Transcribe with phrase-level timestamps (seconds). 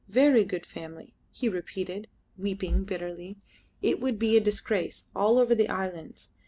[0.09, 3.37] Very good family," he repeated, weeping bitterly.
[3.83, 5.09] "It would be a disgrace...
[5.15, 6.31] all over the islands